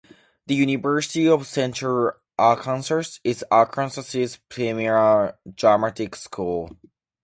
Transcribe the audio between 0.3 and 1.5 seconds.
The University of